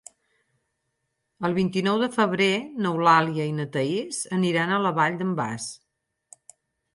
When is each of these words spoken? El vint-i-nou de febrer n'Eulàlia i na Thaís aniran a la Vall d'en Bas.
El 1.49 1.51
vint-i-nou 1.57 1.99
de 2.03 2.09
febrer 2.15 2.47
n'Eulàlia 2.85 3.45
i 3.51 3.53
na 3.59 3.67
Thaís 3.77 4.23
aniran 4.39 4.75
a 4.75 4.81
la 4.87 4.95
Vall 4.97 5.21
d'en 5.21 5.37
Bas. 5.43 5.69